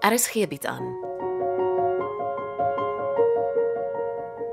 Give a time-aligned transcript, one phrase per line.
[0.00, 0.96] RSG bied aan.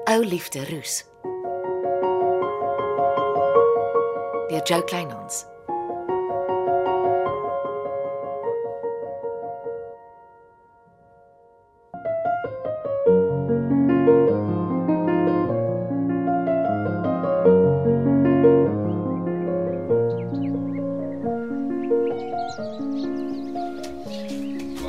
[0.03, 1.05] Ou liefde roes.
[4.47, 5.45] Deur Jo Kleinhans.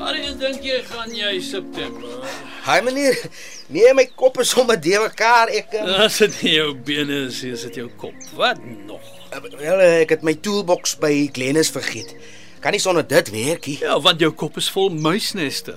[0.09, 2.23] Waarheen dink jy gaan jy September?
[2.65, 3.19] Haai meneer,
[3.69, 7.43] nee my kop is sommer de mekaar ek um, As dit nie jou bene is,
[7.45, 8.15] is dit jou kop.
[8.39, 9.05] Wat nog?
[9.61, 12.15] wel ek het my toolbox by Glennis vergeet.
[12.65, 13.77] Kan nie sonder dit werkie.
[13.85, 15.77] Ja, want jou kop is vol muisneste.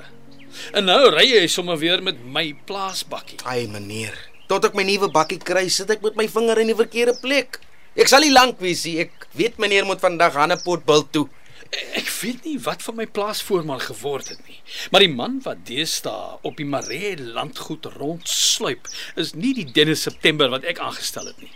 [0.71, 3.41] En nou ry jy sommer weer met my plaasbakkie.
[3.43, 4.15] Ai meneer,
[4.47, 7.59] tot ek my nuwe bakkie kry, sit ek met my vinger in die verkeerde plek.
[7.99, 9.01] Ek sal nie lank wees nie.
[9.09, 11.27] Ek weet meneer moet vandag Hannepot bil toe.
[11.69, 14.59] Ek weet nie wat van my plaasvoorman geword het nie.
[14.91, 20.49] Maar die man wat deesdae op die Maree landgoed rondsluip, is nie die Dennis September
[20.51, 21.53] wat ek aangestel het nie.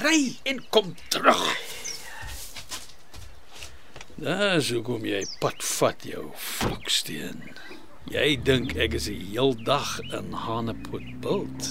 [0.00, 1.44] Ry en kom terug.
[4.16, 7.42] Dis hoekom jy pad vat jou vloeksteen.
[8.08, 11.68] Jy dink ek is die heel dag in Hanepoort bult.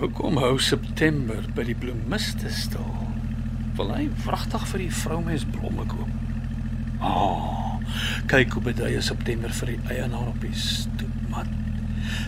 [0.00, 2.86] Hoekom hou September by die bloemiste stil?
[3.76, 6.14] Wil hy wragtig vir die vroumens blomme koop?
[7.04, 7.82] Ah, oh,
[8.30, 11.52] kyk hoe bedui September vir die eienaar op die stoepmat.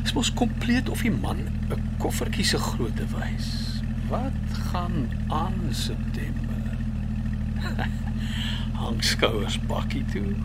[0.03, 1.41] Dit mos kompleet of die man
[1.73, 3.48] 'n koffertjie se grootte wys.
[4.12, 6.77] Wat gaan aan September?
[8.83, 10.37] Hang skouers bakkie toe.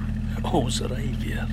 [0.48, 1.52] Ons ry weer.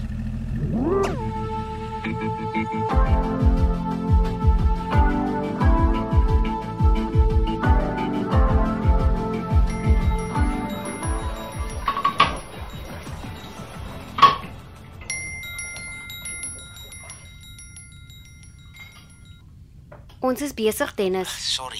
[20.34, 21.30] Ons is besig, Dennis.
[21.54, 21.78] Sorry.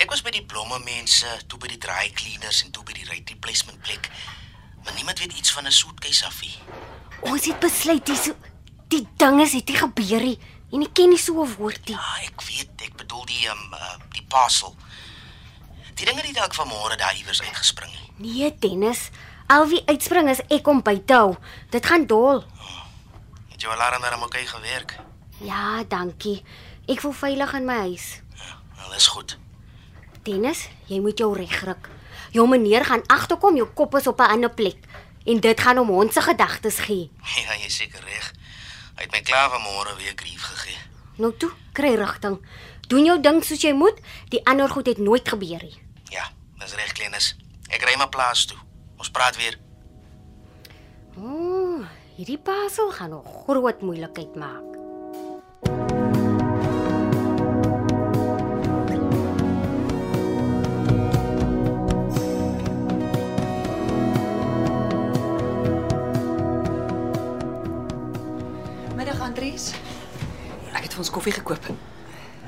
[0.00, 3.04] Ek was by die blomme mense, toe by die dry cleaners en toe by die
[3.10, 4.08] right replacement plek.
[4.80, 6.56] Maar niemand weet iets van 'n soetkeis af nie.
[7.20, 8.32] Ons het besluit dis
[8.88, 10.38] die ding is het nie gebeur nie.
[10.72, 11.96] En ek ken nie so 'n woord nie.
[11.96, 14.74] Ja, ek weet, ek bedoel die um, uh, die parcel.
[15.94, 17.92] Die dinge het dalk vanmôre daar iewers uitgespring.
[18.16, 18.32] nie.
[18.32, 19.10] Nee, Dennis.
[19.46, 21.36] Al wie uitspring is ek om by te hou.
[21.70, 22.44] Dit gaan dol.
[23.52, 24.96] Het jou alarm oké gewerk?
[25.40, 26.42] Ja, dankie.
[26.88, 28.20] Ek voel veilig in my huis.
[28.76, 29.38] Wel is goed.
[30.22, 31.88] Dennis, jy moet jou regruk.
[32.32, 34.76] Jou meneer gaan agterkom jou kop is op 'n ander plek
[35.26, 37.10] en dit gaan hom ons se gedagtes gee.
[37.46, 38.32] Ja, jy seker reg.
[38.96, 40.78] Hy het my klaar vanmôre weer grief gegee.
[41.16, 42.38] Nou toe, kry rigting.
[42.88, 43.98] Doen jou ding soos jy moet.
[44.28, 45.78] Die ander goed het nooit gebeur nie.
[46.10, 47.36] Ja, dis reg, Klenis.
[47.70, 48.58] Ek ry maar plaas toe.
[48.98, 49.58] Ons praat weer.
[51.16, 54.83] Ooh, hierdie pasel gaan nog groot moeilikheid maak.
[70.94, 71.64] Vir ons koffie gekoop.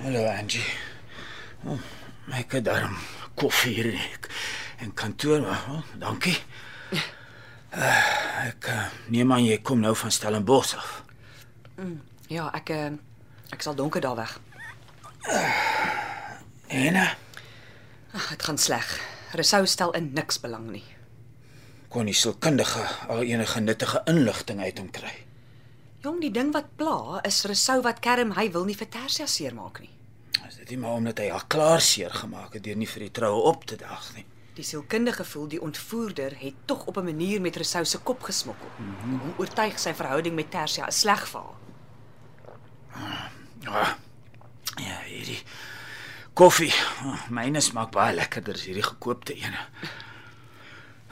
[0.05, 0.63] Hallo Angie.
[1.67, 1.81] Oh,
[2.39, 2.95] ek het daarom
[3.35, 3.89] koffie hier
[4.85, 6.37] in kantoor, oh, dankie.
[7.77, 10.93] Uh, ek uh, neem aan jy kom nou van Stellenbosch af.
[12.31, 12.95] Ja, ek eh,
[13.53, 14.39] ek sal donker daar weg.
[15.27, 17.03] Uh,
[18.17, 18.87] Ag, dit gaan sleg.
[19.37, 20.85] Resou stel in niks belang nie.
[21.89, 25.26] kon die sielkundige al enige nuttige inligting uit hom kry.
[26.07, 29.81] Jong, die ding wat pla is Resou wat kerm hy wil nie vir Tersia seermaak
[29.83, 29.91] nie.
[30.47, 33.15] Is dit nie maar omdat hy al klaar seer gemaak het deur nie vir die
[33.17, 34.23] troue op te dag nie.
[34.55, 38.71] Die sielkundige voel die ontvoerder het tog op 'n manier met Resou se kop gesmokkel.
[38.79, 39.21] Mm -hmm.
[39.21, 41.59] Om oortuig sy verhouding met Tersia is sleg vir haar.
[43.61, 43.97] Ja.
[44.77, 45.43] Ja, hierdie
[46.35, 46.73] koffie,
[47.05, 49.59] oh, myne smaak baie lekkerder as hierdie gekoopte ene.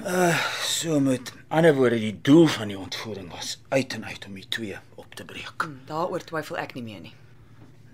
[0.02, 4.35] Uh, so met ander woorde, die doel van die ontvoering was uit en uit om
[4.35, 5.62] die twee op te breek.
[5.62, 7.14] Hm, Daaroor twyfel ek nie meer nie.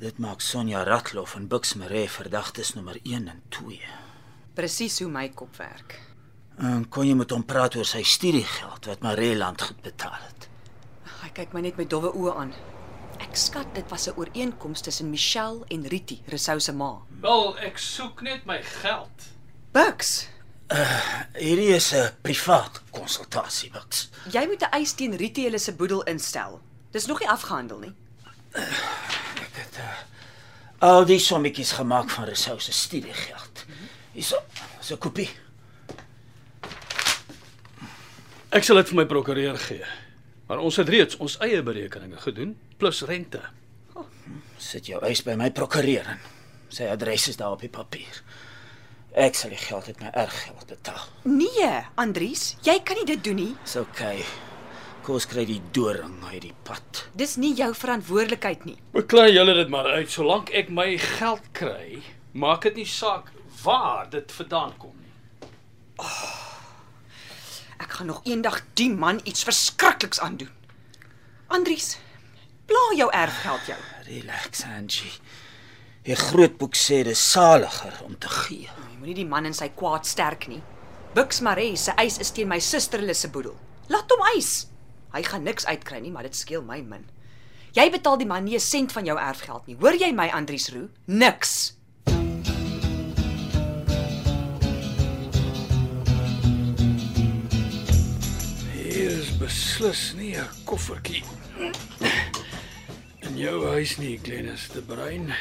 [0.00, 3.80] Dit maak Sonja Ratloff en Bux Maree verdagtes nommer 1 en 2.
[4.56, 5.98] Presies hoe my kop werk.
[6.58, 10.48] En kon jy met hom praat oor sy studiegeld wat Maree land goed betaal het?
[11.20, 12.52] Hy kyk my net met dowwe oë aan.
[13.20, 16.98] Ek skat dit was 'n ooreenkoms tussen Michelle en Riti, Resou se ma.
[17.20, 19.28] Wel, ek soek net my geld.
[19.72, 20.28] Bux,
[21.34, 24.08] Hierdie is 'n privaat konsultasie, Bux.
[24.30, 26.60] jy moet 'n eis teen Riti hulle se boedel instel.
[26.92, 27.94] Dis nog nie afgehandel nie.
[28.52, 29.90] Ek het uh,
[30.78, 33.64] Al die sommetjies gemaak van Rousseau se studiegeld.
[34.12, 34.36] Hierso,
[34.80, 35.30] so 'n kopie.
[38.50, 39.84] Ek sal dit vir my prokureur gee.
[40.48, 43.40] Maar ons het reeds ons eie berekeninge gedoen plus rente.
[44.58, 46.18] Sit jou eis by my prokureur in.
[46.68, 48.22] Sy adres is daar op die papier.
[49.18, 51.02] Ek sal die geld uit my erfgeld betaal.
[51.26, 53.54] Nee, Andries, jy kan nie dit doen nie.
[53.64, 54.22] Dis okay.
[55.02, 57.06] Kos kry die doring uit die pad.
[57.18, 58.76] Dis nie jou verantwoordelikheid nie.
[58.94, 62.02] Beklei julle dit maar uit solank ek my geld kry.
[62.38, 63.32] Maak dit nie saak
[63.64, 66.06] waar dit vandaan kom nie.
[67.80, 70.52] Ek gaan nog eendag die man iets verskrikliks aandoen.
[71.50, 71.96] Andries,
[72.70, 73.78] pla jou erfgeld jou.
[74.06, 75.16] Relax, Angie.
[76.00, 78.70] Die grootboek sê dis saliger om te gee.
[78.72, 80.62] Jy moenie die man in sy kwaad sterk nie.
[81.12, 83.52] Bux Maree se eis is teen my suster Lisse boedel.
[83.92, 84.64] Laat hom eis.
[85.12, 87.04] Hy gaan niks uitkry nie, maar dit skeel my min.
[87.76, 89.76] Jy betaal die man nie 'n sent van jou erfgeld nie.
[89.76, 90.88] Hoor jy my, Andries Roo?
[91.06, 91.76] Niks.
[98.72, 101.24] Hier is beslis nie 'n koffertjie
[103.20, 105.34] in jou huis nie, Glennis de Bruin.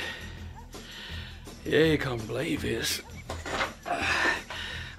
[1.68, 3.00] Jy kan bly wees.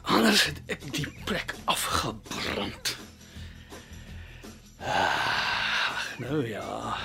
[0.02, 2.96] Anders het ek die plek afgebrand.
[4.84, 6.96] Ag, nou ja.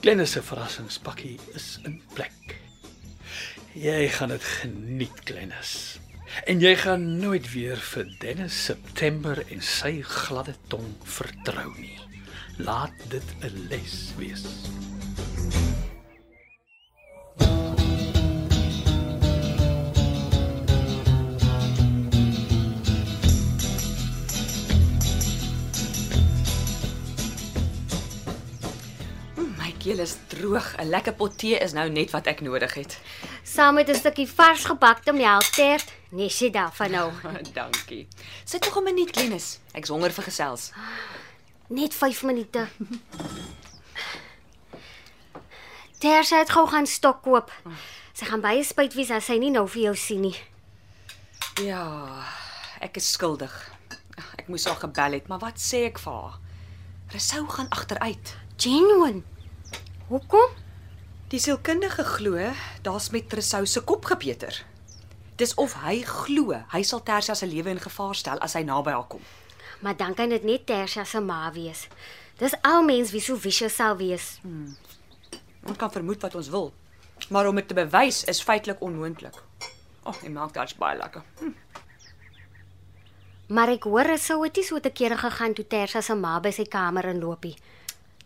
[0.00, 2.58] Glennis se verrassingspakkie is in plek.
[3.74, 5.98] Jy gaan dit geniet, Glennis.
[6.46, 11.98] En jy gaan nooit weer vir Dennis September en sy gladde tong vertrou nie.
[12.62, 14.46] Laat dit 'n les wees.
[30.06, 30.74] Is droog.
[30.78, 32.98] 'n Lekker pot tee is nou net wat ek nodig het.
[33.42, 35.92] Saam met 'n stukkie vars gebakte melktert.
[36.10, 37.12] Nesie daarvan nou.
[37.58, 38.08] Dankie.
[38.44, 39.58] Sit nog 'n minuut, Glennis.
[39.72, 40.70] Ek's honger vir gesels.
[41.68, 42.68] Net 5 minute.
[45.98, 47.52] Tersa het gou gaan stok koop.
[48.12, 50.36] Sy gaan baie spyt wees as sy nie nou vir jou sien nie.
[51.62, 52.24] Ja,
[52.80, 53.70] ek is skuldig.
[54.38, 56.38] Ek moes haar gebel het, maar wat sê ek vir haar?
[57.12, 58.36] Resou gaan agteruit.
[58.56, 59.22] Genuine.
[60.06, 60.50] Hoekom?
[61.28, 62.38] Die sielkundige glo
[62.82, 64.64] daar's met Resou se kop gepeter.
[65.36, 68.94] Dis of hy glo hy sal Tersia se lewe in gevaar stel as hy naby
[68.94, 69.24] haar kom.
[69.82, 71.88] Maar dan kan dit net Tersa se ma wees.
[72.38, 74.36] Dis al mens wie so vicious sal wees.
[75.66, 76.70] Ons kan vermoed wat ons wil,
[77.28, 79.34] maar om dit te bewys is feitelik onmoontlik.
[80.06, 81.24] Ag, oh, die melk daar's baie lekker.
[81.40, 81.50] Hm.
[83.46, 86.54] Maar ek hoor Resou het nie so te kere gegaan toe Tersa se ma by
[86.54, 87.56] sy kamer inloopie.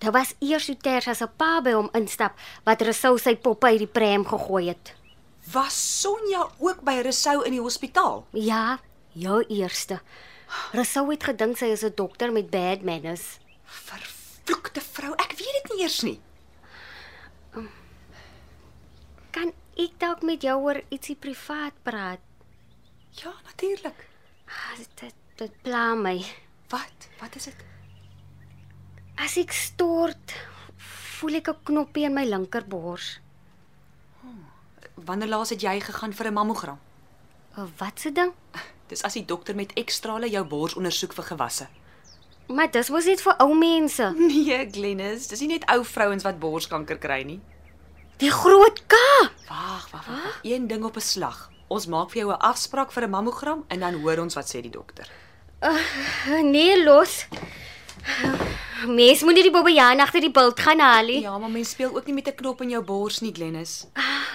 [0.00, 3.82] Dit was eers toe Tersa se pa by hom instap wat Resou sy poppe uit
[3.85, 4.94] die pram gegooi het.
[5.52, 8.25] Was Sonja ook by Resou in die hospitaal?
[8.32, 8.79] Ja,
[9.12, 10.00] jou eerste.
[10.73, 13.38] Resou het gedink sy is 'n dokter met bad manners.
[13.64, 16.20] Vervloekte vrou, ek weet dit nie eers nie.
[19.31, 22.20] Kan ek dalk met jou oor ietsie privaat praat?
[23.12, 24.06] Ja, natuurlik.
[24.47, 26.25] Ah, Dit dit pla my.
[26.69, 27.08] Wat?
[27.20, 27.55] Wat is dit?
[29.20, 30.32] As ek stort,
[31.20, 33.21] voel ek 'n knoppie in my linkerbors.
[34.97, 36.78] Wanneer laas het jy gegaan vir 'n mammogram?
[37.56, 38.33] 'n Wat se ding?
[38.88, 41.66] Dis as die dokter met ekstrale jou bors ondersoek vir gewasse.
[42.49, 44.14] Maar dis mos net vir ou mense.
[44.30, 47.40] Nee, Glennis, dis nie net ou vrouens wat borskanker kry nie.
[48.16, 48.95] Die groot K.
[49.49, 50.40] Wag, wag, wag.
[50.42, 51.50] Een ding op 'n slag.
[51.68, 54.61] Ons maak vir jou 'n afspraak vir 'n mammogram en dan hoor ons wat sê
[54.62, 55.09] die dokter.
[56.42, 57.26] Nee, los.
[58.87, 61.20] Mens moet nie die bobbejaan agter die bult gaan haal nie.
[61.20, 63.87] Ja, maar mens speel ook nie met 'n knop in jou bors nie, Glennis.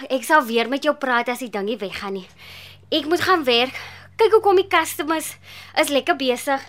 [0.08, 2.28] Ek sal weer met jou praat as die dingie weggaan nie.
[2.90, 3.74] Ek moet gaan werk.
[4.16, 5.36] Kyk hoe kom die customers.
[5.76, 6.62] Is lekker besig.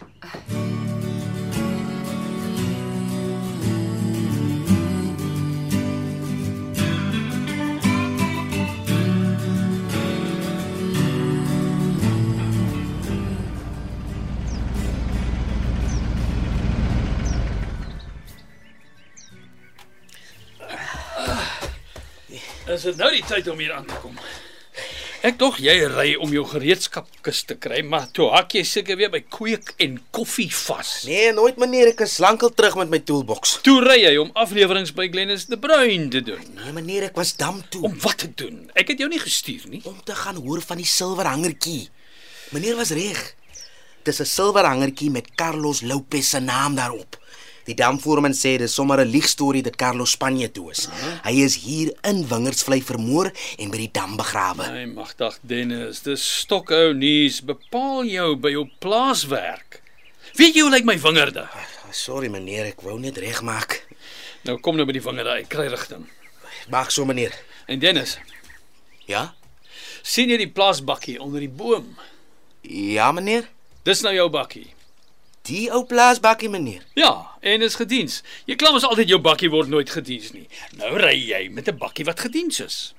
[22.77, 24.13] Is dit nou die tyd om hier aan te kom?
[25.25, 29.09] Ek dog jy ry om jou gereedskapkis te kry, maar toe hak jy seker weer
[29.09, 30.91] by kweek en koffie vas.
[31.09, 33.55] Nee, nooit meneer, ek is lankal terug met my toolbox.
[33.65, 36.45] Toe ry jy om afleweringe by Glennis de Bruin te doen.
[36.59, 38.67] Nee meneer, ek was dam toe Om wat te doen?
[38.77, 39.81] Ek het jou nie gestuur nie.
[39.89, 41.87] om te gaan hoor van die silwerhangertjie.
[42.53, 43.23] Meneer was reg.
[44.05, 47.17] Dis 'n silwerhangertjie met Carlos Lopez se naam daarop.
[47.67, 50.87] Die damvoerman sê dis sommer 'n liegstorie dat Carlos Spanje toe is.
[51.23, 54.63] Hy is hier in Wingersvlei vermoor en by die dam begrawe.
[54.63, 57.41] Hy magtig Dennis, dis stokhou nuus.
[57.43, 59.81] Bepaal jou by jou plaaswerk.
[60.35, 61.47] Weet jy hoe lyk my wingerde?
[61.91, 63.83] Sorry meneer, ek wou net regmaak.
[64.43, 66.07] Nou kom nou by die wingerde, ek kry rigting.
[66.69, 67.33] Maak so meneer.
[67.67, 68.17] En Dennis,
[69.07, 69.33] Ja?
[70.03, 71.97] sien jy die plaasbakkie onder die boom?
[72.63, 73.47] Ja meneer.
[73.83, 74.67] Dis nou jou bakkie.
[75.47, 76.83] Die ou plaasbakkie meneer.
[76.99, 78.19] Ja, en is gediens.
[78.49, 80.47] Jy kla mos altyd jou bakkie word nooit gediens nie.
[80.79, 82.93] Nou ry jy met 'n bakkie wat gediens is.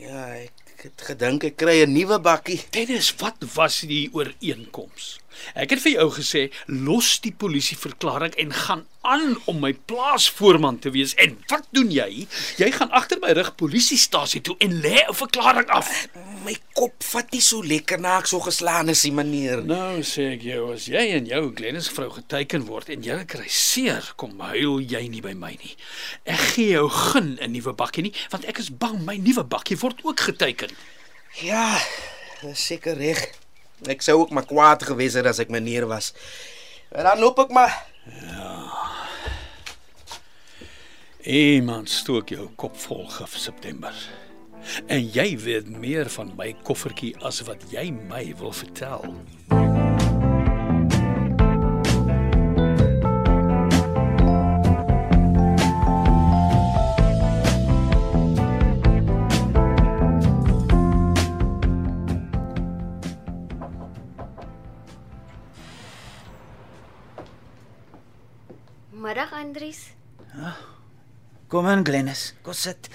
[0.00, 2.60] Ja, ek het gedink ek kry 'n nuwe bakkie.
[2.70, 5.18] Dennis, wat was die ooreenkoms?
[5.54, 10.90] Ek het vir jou gesê, los die polisieverklaring en gaan aan om my plaasvoorman te
[10.94, 11.14] wees.
[11.20, 12.26] En wat doen jy?
[12.60, 16.08] Jy gaan agter my rug polisiestasie toe en lê 'n verklaring af.
[16.44, 19.64] My kop vat nie so lekker na ek so geslaan is, nie, meneer.
[19.64, 23.48] Nou sê ek jou, as jy en jou Glennis vrou geteken word en jy kry
[23.48, 25.76] seer, kom huil jy nie by my nie.
[26.24, 29.78] Ek gee jou geen 'n nuwe bakkie nie, want ek is bang my nuwe bakkie
[29.78, 30.70] word ook geteken.
[31.42, 31.78] Ja,
[32.54, 33.43] seker reg.
[33.90, 36.12] Ek sou ook maar kwaad gewees het as ek meneer was.
[36.94, 37.74] En dan loop ek maar.
[41.24, 43.94] Iemand stook jou kop vol gif September.
[44.86, 49.04] En jy weet meer van my koffertjie as wat jy my wil vertel.
[71.54, 72.32] Kom in, Glennis.
[72.42, 72.88] Kom sit.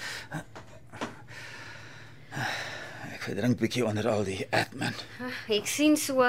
[3.08, 4.92] Ek verdrink bietjie onder al die admin.
[5.24, 6.26] Ah, Ek sien so.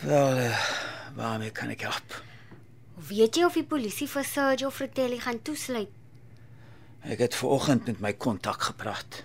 [0.00, 0.62] Wel, uh,
[1.18, 2.16] waarmee kan ek help?
[3.10, 5.92] Weet jy of die polisie vir Sergio Fratelli gaan toesluit?
[7.04, 9.20] Ek het ver oggend met my kontak gepraat.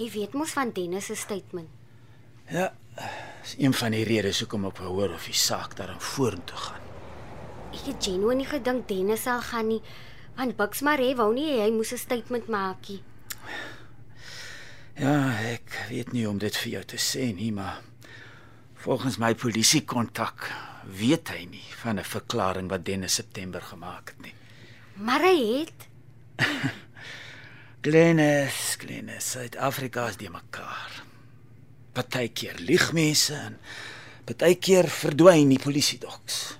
[0.00, 1.68] Jy weet mos van Dennis se statement.
[2.48, 2.70] Ja,
[3.44, 6.87] is een van die redes hoekom ek wou hoor of die saak daarin vorentoe gaan.
[7.68, 9.82] Ek het genuine nie gedink Dennis sal gaan nie,
[10.38, 13.02] want Bux Maree wou nie hy moes 'n statement maak nie.
[14.98, 17.82] Ja, ek weet nie om dit vir jou te sê nie, maar
[18.74, 20.50] volgens my polisiekontak
[20.98, 24.34] weet hy nie van 'n verklaring wat Dennis September gemaak het nie.
[24.94, 25.88] Maar hy het
[27.84, 31.02] Glennis, Glennis, Suid-Afrika is die mekaar.
[31.92, 33.58] Partykeer lieg mense en
[34.24, 36.58] partykeer verdwyn die polisiedoks.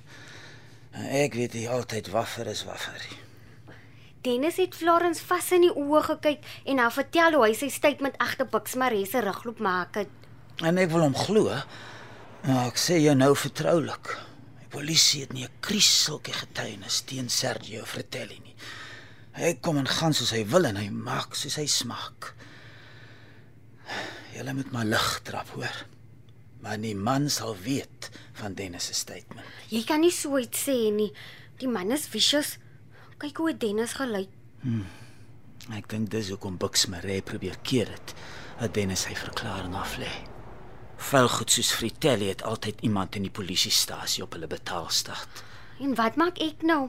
[0.99, 3.03] Ek weet nie altyd waffer is waffer.
[4.27, 8.19] Dennis het Florence vas in die oë gekyk en haar vertel hoe hy sy statement
[8.19, 10.11] agter Bux Maree se rugloop maak het.
[10.67, 11.55] En ek wil hom glo.
[12.43, 14.11] Maar ek sê jou nou vertroulik.
[14.59, 18.57] Die polisie het nie 'n sulke getuienis teen Sergio Fratelli nie.
[19.33, 22.35] Hy kom en gaan soos hy wil en hy maak soos hy smaak.
[24.35, 25.87] Julle moet maar lig trap, hoor.
[26.61, 28.11] Maar die man sal weet
[28.41, 29.47] van Dennis se statement.
[29.71, 31.13] Jy kan nie so iets sê nie.
[31.59, 32.57] Die man is vicious.
[33.19, 34.31] Kyk hoe Dennis gelyk.
[35.75, 38.15] Ek dink dis hoekom Bux Maree probeer keer dit.
[38.59, 40.11] Dat Dennis sy verklaring aflê.
[40.99, 45.45] Vuilgoed soos Fratelli het altyd iemand in die polisiestasie op hulle betaalstaat.
[45.81, 46.89] En wat maak ek nou?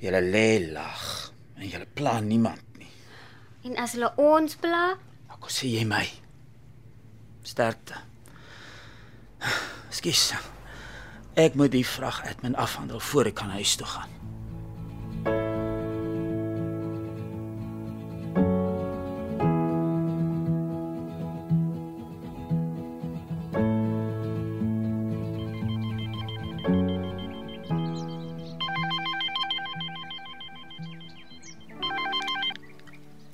[0.00, 2.88] Julle lê lag en julle plan niemand nie.
[3.64, 4.96] En as hulle ons pla,
[5.30, 6.02] Nou kom sê jy my.
[7.46, 7.96] Sterkte.
[9.90, 10.32] Skus.
[11.34, 14.18] Ek moet die vrag admin afhandel voor ek kan huis toe gaan.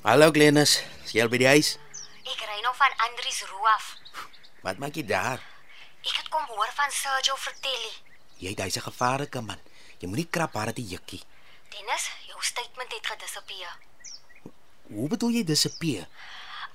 [0.06, 1.74] Hallo Glennis, is jy al by die huis?
[2.30, 3.90] ek ry nou van Andries Roo af.
[4.62, 5.42] Wat maak jy daar?
[6.56, 7.92] Ek het kom hoor van Sergio Fratelli.
[8.40, 9.60] Jy het hy's 'n gevaarlike man.
[10.00, 11.22] Jy moenie krap haar te jukkie.
[11.68, 13.76] Dennis, jou statement het gedisappear.
[14.88, 16.08] Hoe bedoel jy disappear?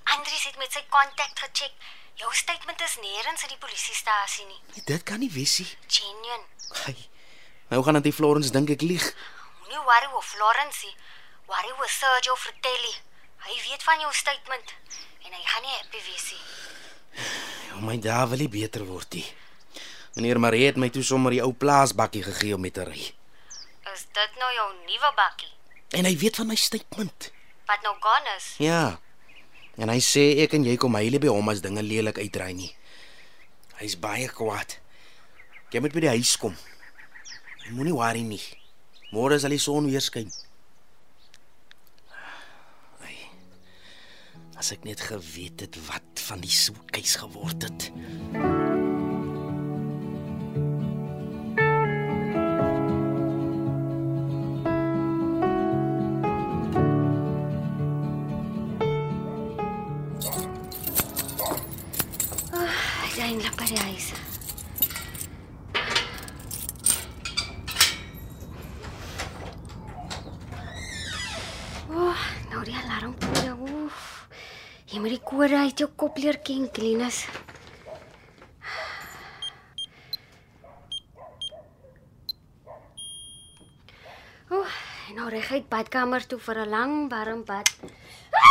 [0.03, 1.73] Andries het met sy kontak gecheck.
[2.13, 4.61] Jou statement is nêrens in die polisiestasie nie.
[4.67, 5.77] Nee, dit kan nie wees nie.
[5.87, 6.45] Genuine.
[6.85, 7.09] Ai.
[7.69, 9.15] Nou gaan dit Florence dink ek lieg.
[9.59, 10.95] Moenie worry oor Florence nie.
[11.45, 12.95] Worry oor Sergio Fratelli.
[13.37, 14.73] Hy weet van jou statement
[15.25, 16.41] en hy gaan nie happy wees nie.
[17.73, 19.40] O my dae wil nie beter word nie.
[20.15, 23.11] Meneer Marie het my toe sommer die ou plaasbakkie gegee om mee te ry.
[23.93, 25.51] Is dit nou jou nuwe bakkie
[25.91, 27.31] En hy weet van my statement.
[27.67, 28.55] wat nou gone is?
[28.59, 28.99] Ja.
[29.79, 32.71] En hy sê ek en jy kom hy by hom as dinge lelik uitdraai nie.
[33.79, 34.77] Hy's baie kwaad.
[35.71, 36.55] Jy moet by die huis kom.
[37.71, 38.41] Moenie worry nie.
[39.11, 40.31] Môre sal die son weer skyn.
[43.03, 43.15] Ai.
[44.59, 48.60] As ek net geweet het wat van die soetkeis geword het.
[72.61, 73.53] Nou die alarmkode.
[73.57, 74.01] Oef.
[74.85, 77.23] Jy moet die kode uit jou kop leer ken, Klinus.
[84.53, 84.77] Oeh,
[85.17, 87.65] nou ry ek uit badkamer toe vir 'n lang warm bad.
[87.81, 88.50] Dit